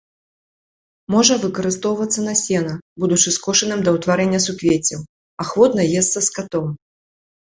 Можа 1.15 1.35
выкарыстоўвацца 1.43 2.19
на 2.27 2.31
сена, 2.43 2.71
будучы 3.03 3.33
скошаным 3.37 3.79
да 3.87 3.93
ўтварэння 3.97 4.39
суквеццяў, 4.47 4.99
ахвотна 5.47 5.83
есца 6.01 6.25
скатом. 6.29 6.67